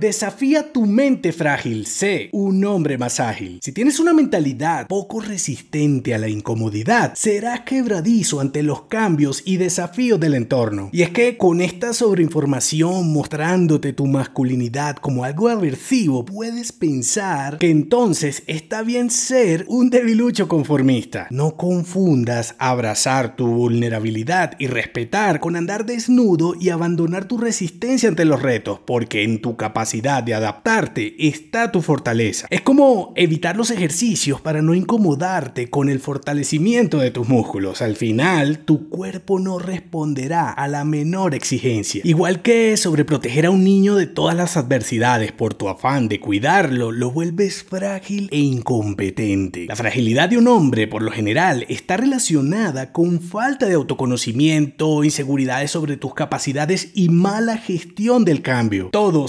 Desafía 0.00 0.72
tu 0.72 0.86
mente 0.86 1.32
frágil, 1.32 1.86
sé 1.86 2.28
un 2.32 2.64
hombre 2.64 2.98
más 2.98 3.20
ágil. 3.20 3.60
Si 3.62 3.70
tienes 3.70 4.00
una 4.00 4.12
mentalidad 4.12 4.88
poco 4.88 5.20
resistente 5.20 6.14
a 6.14 6.18
la 6.18 6.28
incomodidad, 6.28 7.14
serás 7.14 7.60
quebradizo 7.60 8.40
ante 8.40 8.64
los 8.64 8.82
cambios 8.82 9.42
y 9.44 9.56
desafíos 9.56 10.18
del 10.18 10.34
entorno. 10.34 10.90
Y 10.92 11.02
es 11.02 11.10
que 11.10 11.36
con 11.36 11.60
esta 11.60 11.92
sobreinformación 11.92 13.12
mostrándote 13.12 13.92
tu 13.92 14.06
masculinidad 14.06 14.96
como 14.96 15.22
algo 15.22 15.48
aversivo, 15.48 16.24
puedes 16.24 16.72
pensar 16.72 17.58
que 17.58 17.70
entonces 17.70 18.42
está 18.48 18.82
bien 18.82 19.10
ser 19.10 19.64
un 19.68 19.90
debilucho 19.90 20.48
conformista. 20.48 21.28
No 21.30 21.56
confundas 21.56 22.56
abrazar 22.58 23.36
tu 23.36 23.46
vulnerabilidad 23.46 24.56
y 24.58 24.66
respetar 24.66 25.38
con 25.38 25.54
andar 25.54 25.86
desnudo 25.86 26.54
y 26.58 26.70
abandonar 26.70 27.26
tu 27.26 27.38
resistencia 27.38 28.08
ante 28.08 28.24
los 28.24 28.42
retos, 28.42 28.80
porque 28.84 29.22
en 29.22 29.40
tu 29.40 29.56
capacidad 29.56 29.83
de 29.92 30.34
adaptarte 30.34 31.14
está 31.28 31.70
tu 31.70 31.82
fortaleza. 31.82 32.46
Es 32.50 32.62
como 32.62 33.12
evitar 33.16 33.56
los 33.56 33.70
ejercicios 33.70 34.40
para 34.40 34.62
no 34.62 34.74
incomodarte 34.74 35.68
con 35.68 35.88
el 35.88 36.00
fortalecimiento 36.00 36.98
de 36.98 37.10
tus 37.10 37.28
músculos. 37.28 37.82
Al 37.82 37.94
final, 37.94 38.60
tu 38.60 38.88
cuerpo 38.88 39.38
no 39.38 39.58
responderá 39.58 40.50
a 40.50 40.68
la 40.68 40.84
menor 40.84 41.34
exigencia. 41.34 42.00
Igual 42.04 42.42
que 42.42 42.76
sobreproteger 42.76 43.46
a 43.46 43.50
un 43.50 43.62
niño 43.62 43.94
de 43.94 44.06
todas 44.06 44.34
las 44.34 44.56
adversidades 44.56 45.32
por 45.32 45.54
tu 45.54 45.68
afán 45.68 46.08
de 46.08 46.18
cuidarlo, 46.18 46.90
lo 46.90 47.10
vuelves 47.10 47.62
frágil 47.62 48.28
e 48.32 48.38
incompetente. 48.38 49.66
La 49.66 49.76
fragilidad 49.76 50.28
de 50.28 50.38
un 50.38 50.48
hombre, 50.48 50.88
por 50.88 51.02
lo 51.02 51.10
general, 51.10 51.66
está 51.68 51.96
relacionada 51.96 52.90
con 52.90 53.20
falta 53.20 53.66
de 53.66 53.74
autoconocimiento, 53.74 55.04
inseguridades 55.04 55.70
sobre 55.70 55.96
tus 55.96 56.14
capacidades 56.14 56.90
y 56.94 57.10
mala 57.10 57.58
gestión 57.58 58.24
del 58.24 58.42
cambio. 58.42 58.88
Todo 58.90 59.28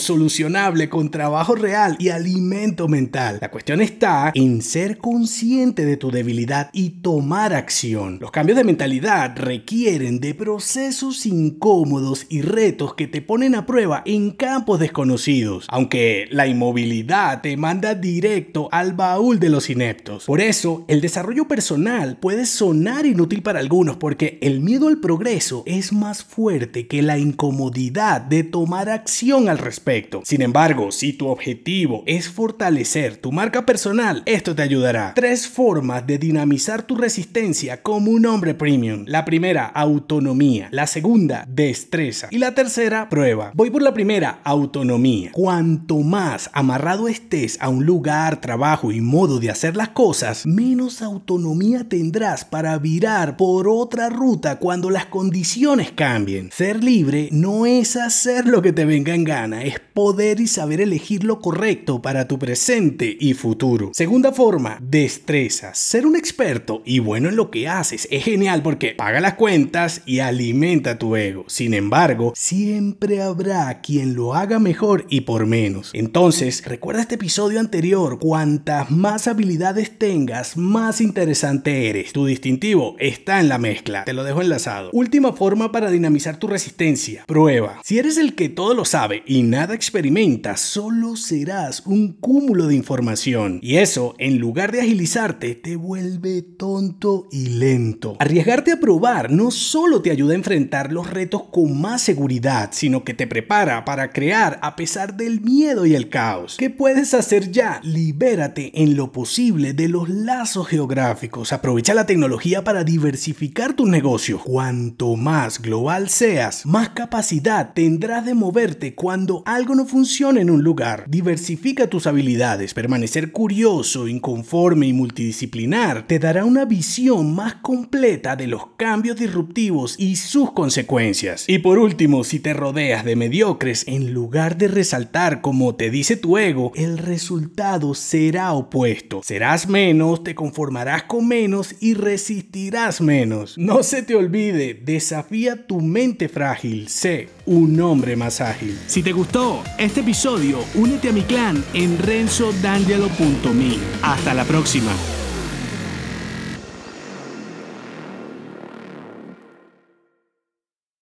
con 0.89 1.09
trabajo 1.09 1.55
real 1.55 1.95
y 1.97 2.09
alimento 2.09 2.87
mental. 2.87 3.39
La 3.41 3.49
cuestión 3.49 3.81
está 3.81 4.31
en 4.35 4.61
ser 4.61 4.99
consciente 4.99 5.85
de 5.85 5.97
tu 5.97 6.11
debilidad 6.11 6.69
y 6.71 7.01
tomar 7.01 7.53
acción. 7.53 8.19
Los 8.21 8.29
cambios 8.29 8.55
de 8.55 8.63
mentalidad 8.63 9.35
requieren 9.37 10.19
de 10.19 10.35
procesos 10.35 11.25
incómodos 11.25 12.27
y 12.29 12.43
retos 12.43 12.93
que 12.93 13.07
te 13.07 13.23
ponen 13.23 13.55
a 13.55 13.65
prueba 13.65 14.03
en 14.05 14.31
campos 14.31 14.79
desconocidos, 14.79 15.65
aunque 15.69 16.27
la 16.29 16.45
inmovilidad 16.45 17.41
te 17.41 17.57
manda 17.57 17.95
directo 17.95 18.69
al 18.71 18.93
baúl 18.93 19.39
de 19.39 19.49
los 19.49 19.71
ineptos. 19.71 20.25
Por 20.25 20.41
eso, 20.41 20.85
el 20.87 21.01
desarrollo 21.01 21.47
personal 21.47 22.17
puede 22.17 22.45
sonar 22.45 23.07
inútil 23.07 23.41
para 23.41 23.59
algunos 23.59 23.97
porque 23.97 24.37
el 24.41 24.61
miedo 24.61 24.89
al 24.89 24.99
progreso 24.99 25.63
es 25.65 25.91
más 25.91 26.23
fuerte 26.23 26.85
que 26.85 27.01
la 27.01 27.17
incomodidad 27.17 28.21
de 28.21 28.43
tomar 28.43 28.89
acción 28.89 29.49
al 29.49 29.57
respecto. 29.57 30.21
Embargo, 30.41 30.91
si 30.91 31.13
tu 31.13 31.27
objetivo 31.27 32.03
es 32.05 32.29
fortalecer 32.29 33.17
tu 33.17 33.31
marca 33.31 33.65
personal, 33.65 34.23
esto 34.25 34.55
te 34.55 34.61
ayudará. 34.61 35.13
Tres 35.15 35.47
formas 35.47 36.05
de 36.07 36.17
dinamizar 36.17 36.83
tu 36.83 36.95
resistencia 36.95 37.81
como 37.81 38.11
un 38.11 38.25
hombre 38.25 38.53
premium. 38.53 39.05
La 39.07 39.25
primera, 39.25 39.65
autonomía. 39.65 40.67
La 40.71 40.87
segunda, 40.87 41.45
destreza. 41.47 42.27
Y 42.31 42.37
la 42.37 42.53
tercera, 42.55 43.09
prueba. 43.09 43.51
Voy 43.53 43.69
por 43.69 43.81
la 43.81 43.93
primera, 43.93 44.39
autonomía. 44.43 45.31
Cuanto 45.33 45.99
más 45.99 46.49
amarrado 46.53 47.07
estés 47.07 47.57
a 47.61 47.69
un 47.69 47.85
lugar, 47.85 48.41
trabajo 48.41 48.91
y 48.91 49.01
modo 49.01 49.39
de 49.39 49.49
hacer 49.49 49.75
las 49.75 49.89
cosas, 49.89 50.45
menos 50.45 51.01
autonomía 51.01 51.87
tendrás 51.87 52.45
para 52.45 52.77
virar 52.77 53.37
por 53.37 53.67
otra 53.67 54.09
ruta 54.09 54.59
cuando 54.59 54.89
las 54.89 55.05
condiciones 55.05 55.91
cambien. 55.91 56.49
Ser 56.51 56.83
libre 56.83 57.29
no 57.31 57.65
es 57.65 57.95
hacer 57.95 58.47
lo 58.47 58.61
que 58.61 58.73
te 58.73 58.85
venga 58.85 59.13
en 59.13 59.23
gana, 59.23 59.63
es 59.63 59.79
poder 59.79 60.24
y 60.33 60.47
saber 60.47 60.81
elegir 60.81 61.23
lo 61.23 61.39
correcto 61.39 62.01
para 62.01 62.27
tu 62.27 62.39
presente 62.39 63.15
y 63.19 63.33
futuro. 63.35 63.91
Segunda 63.93 64.31
forma, 64.31 64.79
destreza. 64.81 65.73
Ser 65.75 66.07
un 66.07 66.15
experto 66.15 66.81
y 66.83 66.99
bueno 66.99 67.29
en 67.29 67.35
lo 67.35 67.51
que 67.51 67.67
haces 67.67 68.07
es 68.09 68.23
genial 68.23 68.63
porque 68.63 68.95
paga 68.95 69.21
las 69.21 69.35
cuentas 69.35 70.01
y 70.05 70.19
alimenta 70.19 70.97
tu 70.97 71.15
ego. 71.15 71.45
Sin 71.47 71.73
embargo, 71.75 72.33
siempre 72.35 73.21
habrá 73.21 73.81
quien 73.81 74.15
lo 74.15 74.33
haga 74.33 74.57
mejor 74.59 75.05
y 75.09 75.21
por 75.21 75.45
menos. 75.45 75.91
Entonces, 75.93 76.63
recuerda 76.65 77.01
este 77.01 77.15
episodio 77.15 77.59
anterior, 77.59 78.17
cuantas 78.19 78.89
más 78.89 79.27
habilidades 79.27 79.97
tengas, 79.99 80.57
más 80.57 81.01
interesante 81.01 81.89
eres. 81.89 82.13
Tu 82.13 82.25
distintivo 82.25 82.95
está 82.97 83.39
en 83.39 83.49
la 83.49 83.59
mezcla. 83.59 84.05
Te 84.05 84.13
lo 84.13 84.23
dejo 84.23 84.41
enlazado. 84.41 84.89
Última 84.91 85.33
forma 85.33 85.71
para 85.71 85.91
dinamizar 85.91 86.37
tu 86.37 86.47
resistencia. 86.47 87.25
Prueba. 87.27 87.79
Si 87.83 87.99
eres 87.99 88.17
el 88.17 88.33
que 88.33 88.49
todo 88.49 88.73
lo 88.73 88.85
sabe 88.85 89.23
y 89.27 89.43
nada 89.43 89.75
experimenta, 89.75 90.14
solo 90.55 91.17
serás 91.17 91.83
un 91.85 92.13
cúmulo 92.13 92.67
de 92.67 92.75
información. 92.75 93.59
Y 93.61 93.77
eso, 93.77 94.15
en 94.17 94.37
lugar 94.37 94.71
de 94.71 94.79
agilizarte, 94.79 95.55
te 95.55 95.75
vuelve 95.75 96.41
tonto 96.41 97.27
y 97.31 97.47
lento. 97.47 98.15
Arriesgarte 98.19 98.71
a 98.71 98.79
probar 98.79 99.29
no 99.29 99.51
solo 99.51 100.01
te 100.01 100.11
ayuda 100.11 100.31
a 100.31 100.37
enfrentar 100.37 100.93
los 100.93 101.09
retos 101.09 101.43
con 101.51 101.81
más 101.81 102.01
seguridad, 102.01 102.69
sino 102.71 103.03
que 103.03 103.13
te 103.13 103.27
prepara 103.27 103.83
para 103.83 104.11
crear 104.11 104.57
a 104.61 104.77
pesar 104.77 105.17
del 105.17 105.41
miedo 105.41 105.85
y 105.85 105.95
el 105.95 106.07
caos. 106.07 106.55
¿Qué 106.57 106.69
puedes 106.69 107.13
hacer 107.13 107.51
ya? 107.51 107.81
Libérate 107.83 108.71
en 108.81 108.95
lo 108.95 109.11
posible 109.11 109.73
de 109.73 109.89
los 109.89 110.07
lazos 110.07 110.67
geográficos. 110.67 111.51
Aprovecha 111.51 111.93
la 111.93 112.05
tecnología 112.05 112.63
para 112.63 112.85
diversificar 112.85 113.73
tus 113.73 113.89
negocios. 113.89 114.43
Cuanto 114.43 115.17
más 115.17 115.61
global 115.61 116.07
seas, 116.07 116.65
más 116.65 116.89
capacidad 116.89 117.73
tendrás 117.73 118.25
de 118.25 118.33
moverte 118.33 118.95
cuando 118.95 119.43
algo 119.45 119.75
no 119.75 119.85
funciona 119.95 120.41
en 120.41 120.49
un 120.49 120.61
lugar. 120.61 121.05
Diversifica 121.07 121.87
tus 121.87 122.05
habilidades. 122.05 122.73
Permanecer 122.73 123.31
curioso, 123.31 124.09
inconforme 124.09 124.87
y 124.87 124.91
multidisciplinar 124.91 126.05
te 126.05 126.19
dará 126.19 126.43
una 126.43 126.65
visión 126.65 127.33
más 127.33 127.55
completa 127.61 128.35
de 128.35 128.47
los 128.47 128.67
cambios 128.75 129.15
disruptivos 129.15 129.95
y 129.97 130.17
sus 130.17 130.51
consecuencias. 130.51 131.45
Y 131.47 131.59
por 131.59 131.79
último, 131.79 132.25
si 132.25 132.41
te 132.41 132.53
rodeas 132.53 133.05
de 133.05 133.15
mediocres, 133.15 133.87
en 133.87 134.13
lugar 134.13 134.57
de 134.57 134.67
resaltar 134.67 135.39
como 135.39 135.75
te 135.75 135.89
dice 135.89 136.17
tu 136.17 136.37
ego, 136.37 136.73
el 136.75 136.97
resultado 136.97 137.93
será 137.93 138.51
opuesto. 138.51 139.21
Serás 139.23 139.69
menos, 139.69 140.25
te 140.25 140.35
conformarás 140.35 141.03
con 141.03 141.25
menos 141.25 141.73
y 141.79 141.93
resistirás 141.93 142.99
menos. 142.99 143.57
No 143.57 143.81
se 143.81 144.03
te 144.03 144.15
olvide, 144.15 144.73
desafía 144.73 145.65
tu 145.65 145.79
mente 145.79 146.27
frágil. 146.27 146.89
Sé 146.89 147.29
un 147.45 147.79
hombre 147.79 148.17
más 148.17 148.41
ágil. 148.41 148.77
Si 148.87 149.01
te 149.01 149.13
gustó 149.13 149.63
este 149.85 150.01
episodio, 150.01 150.59
únete 150.73 151.09
a 151.09 151.11
mi 151.11 151.21
clan 151.21 151.63
en 151.73 151.97
renzodangelo.me. 151.99 153.77
Hasta 154.01 154.33
la 154.33 154.43
próxima. 154.43 154.91